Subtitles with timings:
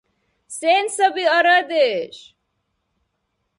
[0.57, 2.17] Сен саби арадеш?